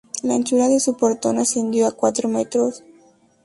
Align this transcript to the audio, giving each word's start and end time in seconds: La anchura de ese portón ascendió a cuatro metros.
La 0.23 0.33
anchura 0.33 0.67
de 0.67 0.77
ese 0.77 0.93
portón 0.93 1.37
ascendió 1.37 1.85
a 1.85 1.91
cuatro 1.91 2.27
metros. 2.27 2.83